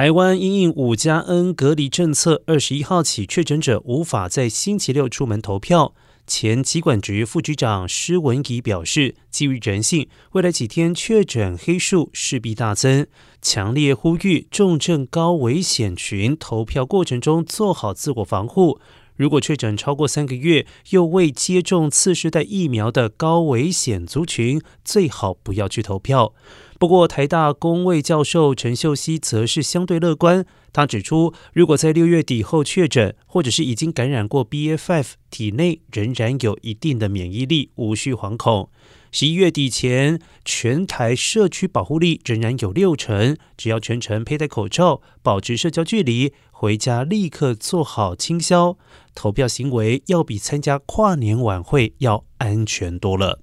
[0.00, 5.94] 台湾因应五加 N 隔离政策，二十一号起确诊者无法在星期六出门投票。
[6.26, 13.06] 前疾管局副局长施文仪表示，基于人性，未来几天确诊黑数势必大增，
[13.42, 18.80] 强烈呼吁重症高危险群投票过程中做好自我防护。
[19.16, 26.32] 如果确诊超过三个月又未接种次世代疫苗的高危险族群，最好不要去投票。
[26.80, 30.46] 不过，台大公卫教授陈秀熙则是相对乐观。
[30.72, 38.70] 他指出，如果在六月底后确诊，或者是已经感染过 BA.5，体内仍然有一定的免疫力，无需惶恐。
[39.12, 46.32] 十一月底前，全台社区保护力仍然有六成，只要全程佩戴口罩，保持社交距离。
[46.50, 48.78] 回家立刻做好清消，
[49.14, 53.40] 投票行为要比参加跨年晚会要安全多了。